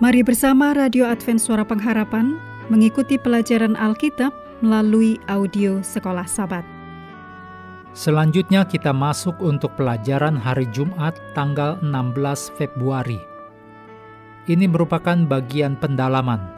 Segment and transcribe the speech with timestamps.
[0.00, 2.40] Mari bersama Radio Advent Suara Pengharapan
[2.72, 4.32] mengikuti pelajaran Alkitab
[4.64, 6.64] melalui audio Sekolah Sabat.
[7.92, 12.16] Selanjutnya kita masuk untuk pelajaran hari Jumat tanggal 16
[12.56, 13.20] Februari.
[14.48, 16.48] Ini merupakan bagian pendalaman.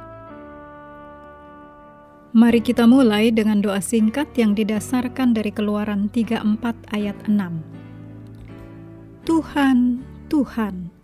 [2.39, 6.47] Mari kita mulai dengan doa singkat yang didasarkan dari Keluaran 34
[6.95, 9.27] ayat 6.
[9.27, 11.02] Tuhan, Tuhan,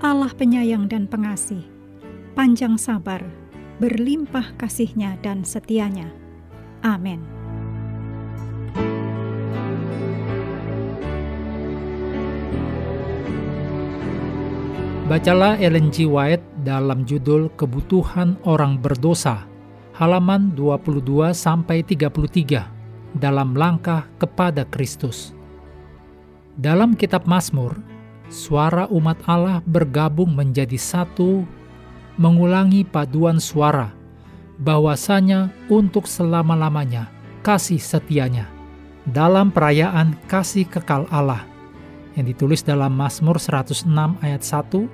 [0.00, 1.60] Allah penyayang dan pengasih,
[2.32, 3.20] panjang sabar,
[3.84, 6.08] berlimpah kasihnya dan setianya.
[6.80, 7.20] Amin.
[15.04, 16.08] Bacalah Ellen G.
[16.08, 19.44] White dalam judul Kebutuhan Orang Berdosa,
[20.00, 25.36] halaman 22 sampai 33 dalam langkah kepada Kristus.
[26.56, 27.99] Dalam kitab Mazmur,
[28.30, 31.44] suara umat Allah bergabung menjadi satu,
[32.16, 33.90] mengulangi paduan suara,
[34.62, 37.10] bahwasanya untuk selama-lamanya
[37.42, 38.46] kasih setianya
[39.10, 41.42] dalam perayaan kasih kekal Allah
[42.14, 43.86] yang ditulis dalam Mazmur 106
[44.22, 44.86] ayat 1,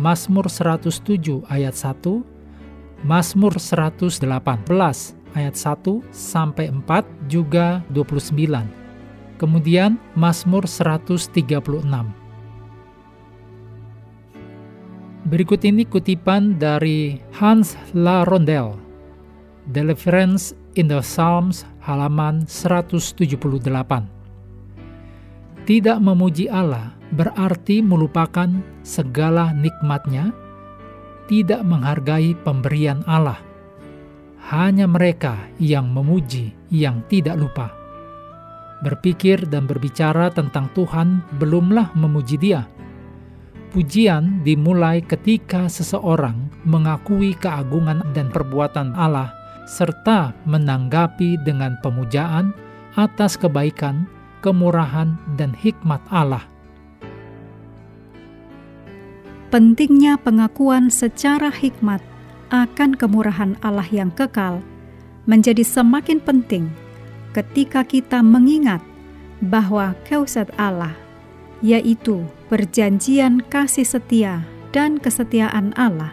[0.00, 4.28] Mazmur 107 ayat 1, Mazmur 118
[5.34, 8.68] ayat 1 sampai 4 juga 29.
[9.40, 12.19] Kemudian Mazmur 136.
[15.30, 18.74] Berikut ini kutipan dari Hans La Rondel,
[19.70, 23.38] Deliverance in the Psalms halaman 178.
[25.70, 28.50] Tidak memuji Allah berarti melupakan
[28.82, 30.34] segala nikmatnya,
[31.30, 33.38] tidak menghargai pemberian Allah.
[34.50, 37.70] Hanya mereka yang memuji yang tidak lupa.
[38.82, 42.79] Berpikir dan berbicara tentang Tuhan belumlah memuji Dia.
[43.70, 49.30] Pujian dimulai ketika seseorang mengakui keagungan dan perbuatan Allah
[49.70, 52.50] serta menanggapi dengan pemujaan
[52.98, 54.10] atas kebaikan,
[54.42, 56.42] kemurahan, dan hikmat Allah.
[59.54, 62.02] Pentingnya pengakuan secara hikmat
[62.50, 64.58] akan kemurahan Allah yang kekal
[65.30, 66.66] menjadi semakin penting
[67.30, 68.82] ketika kita mengingat
[69.38, 70.94] bahwa keusat Allah,
[71.60, 76.12] yaitu perjanjian kasih setia dan kesetiaan Allah,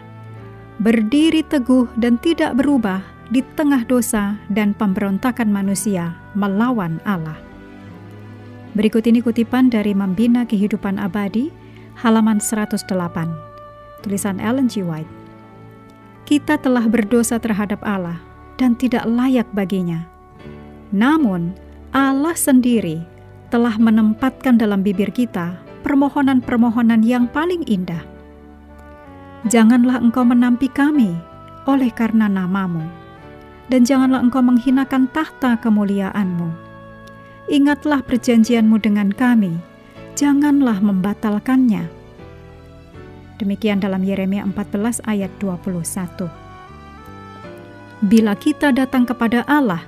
[0.80, 7.36] berdiri teguh dan tidak berubah di tengah dosa dan pemberontakan manusia melawan Allah.
[8.76, 11.50] Berikut ini kutipan dari Membina Kehidupan Abadi,
[11.98, 12.86] halaman 108.
[14.04, 14.86] Tulisan Ellen G.
[14.86, 15.10] White.
[16.28, 18.20] Kita telah berdosa terhadap Allah
[18.60, 20.06] dan tidak layak baginya.
[20.94, 21.56] Namun,
[21.90, 23.17] Allah sendiri
[23.48, 28.04] telah menempatkan dalam bibir kita permohonan-permohonan yang paling indah.
[29.48, 31.16] Janganlah engkau menampi kami
[31.64, 32.84] oleh karena namamu,
[33.72, 36.48] dan janganlah engkau menghinakan tahta kemuliaanmu.
[37.48, 39.56] Ingatlah perjanjianmu dengan kami,
[40.12, 41.88] janganlah membatalkannya.
[43.38, 46.28] Demikian dalam Yeremia 14 ayat 21.
[48.04, 49.86] Bila kita datang kepada Allah,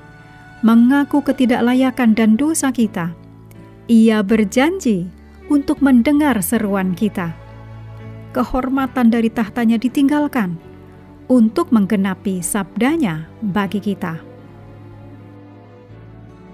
[0.63, 3.13] mengaku ketidaklayakan dan dosa kita,
[3.91, 5.11] ia berjanji
[5.51, 7.35] untuk mendengar seruan kita.
[8.31, 10.55] Kehormatan dari tahtanya ditinggalkan
[11.27, 14.31] untuk menggenapi sabdanya bagi kita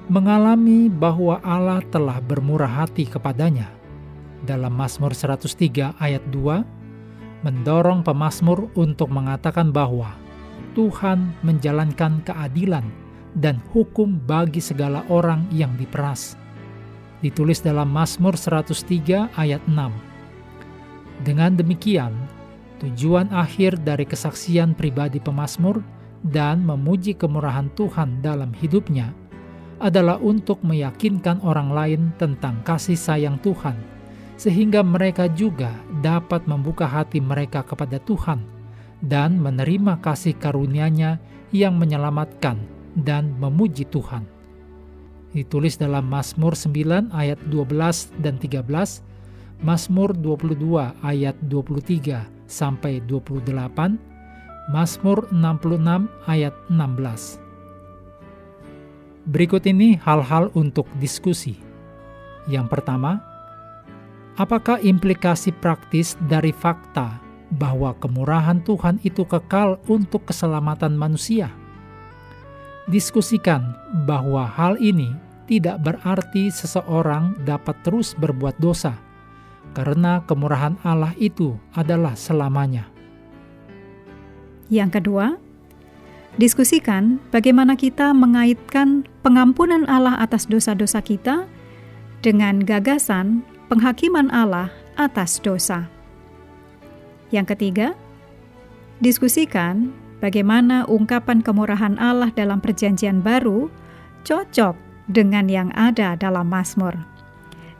[0.06, 3.66] mengalami bahwa Allah telah bermurah hati kepadanya.
[4.46, 10.14] Dalam Mazmur 103 ayat 2, mendorong pemazmur untuk mengatakan bahwa
[10.78, 12.86] Tuhan menjalankan keadilan
[13.34, 16.45] dan hukum bagi segala orang yang diperas.
[17.24, 21.24] Ditulis dalam Mazmur 103 ayat 6.
[21.24, 22.12] Dengan demikian,
[22.84, 25.80] tujuan akhir dari kesaksian pribadi pemazmur
[26.28, 29.16] dan memuji kemurahan Tuhan dalam hidupnya
[29.80, 33.76] adalah untuk meyakinkan orang lain tentang kasih sayang Tuhan,
[34.36, 35.72] sehingga mereka juga
[36.04, 38.44] dapat membuka hati mereka kepada Tuhan
[39.00, 41.20] dan menerima kasih karunia-Nya
[41.52, 42.60] yang menyelamatkan
[42.96, 44.35] dan memuji Tuhan.
[45.36, 49.04] Ditulis dalam Mazmur 9 ayat 12 dan 13,
[49.60, 54.00] Mazmur 22 ayat 23 sampai 28,
[54.72, 57.36] Mazmur 66 ayat 16.
[59.28, 61.60] Berikut ini hal-hal untuk diskusi.
[62.48, 63.20] Yang pertama,
[64.40, 67.20] apakah implikasi praktis dari fakta
[67.60, 71.52] bahwa kemurahan Tuhan itu kekal untuk keselamatan manusia?
[72.88, 73.76] Diskusikan
[74.08, 78.98] bahwa hal ini tidak berarti seseorang dapat terus berbuat dosa,
[79.72, 82.90] karena kemurahan Allah itu adalah selamanya.
[84.66, 85.38] Yang kedua,
[86.36, 91.46] diskusikan bagaimana kita mengaitkan pengampunan Allah atas dosa-dosa kita
[92.26, 95.86] dengan gagasan penghakiman Allah atas dosa.
[97.30, 97.88] Yang ketiga,
[98.98, 103.70] diskusikan bagaimana ungkapan kemurahan Allah dalam Perjanjian Baru
[104.26, 106.94] cocok dengan yang ada dalam Mazmur.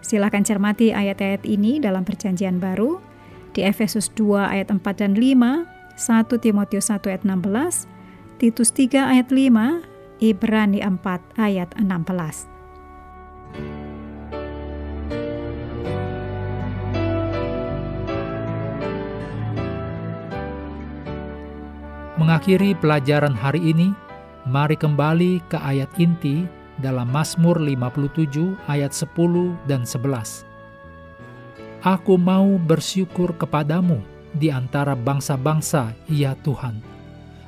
[0.02, 3.02] Silakan cermati ayat-ayat ini dalam Perjanjian Baru
[3.50, 5.66] di Efesus 2 ayat 4 dan 5,
[5.98, 7.90] 1 Timotius 1 ayat 16,
[8.38, 12.46] Titus 3 ayat 5, Ibrani 4 ayat 16.
[22.16, 23.92] Mengakhiri pelajaran hari ini,
[24.48, 30.44] mari kembali ke ayat inti dalam Mazmur 57 ayat 10 dan 11.
[31.86, 34.02] Aku mau bersyukur kepadamu
[34.34, 36.82] di antara bangsa-bangsa, ya Tuhan.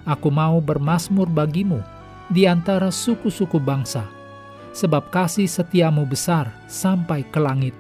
[0.09, 1.85] Aku mau bermasmur bagimu
[2.33, 4.07] di antara suku-suku bangsa,
[4.73, 7.77] sebab kasih setiamu besar sampai ke langit,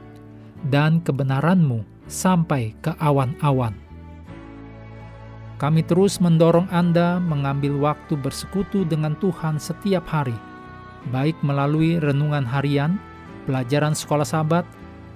[0.69, 3.73] dan kebenaranmu sampai ke awan-awan.
[5.59, 10.37] Kami terus mendorong Anda mengambil waktu bersekutu dengan Tuhan setiap hari,
[11.11, 12.99] baik melalui renungan harian,
[13.47, 14.65] pelajaran sekolah sahabat,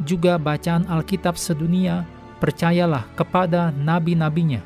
[0.03, 2.07] juga bacaan Alkitab sedunia,
[2.43, 4.63] percayalah kepada nabi-nabinya,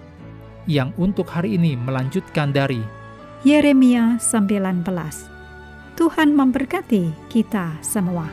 [0.65, 2.81] yang untuk hari ini melanjutkan dari
[3.47, 4.83] Yeremia 19.
[5.97, 8.29] Tuhan memberkati kita semua.